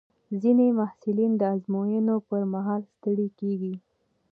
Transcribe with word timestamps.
ځینې 0.41 0.67
محصلین 0.79 1.31
د 1.37 1.41
ازموینو 1.53 2.15
پر 2.27 2.41
مهال 2.53 2.81
ستړي 2.93 3.27
کېږي. 3.39 3.75